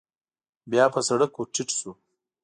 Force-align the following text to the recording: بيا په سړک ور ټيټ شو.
بيا 0.71 0.85
په 0.93 0.99
سړک 1.07 1.31
ور 1.35 1.47
ټيټ 1.53 1.69
شو. 1.79 1.91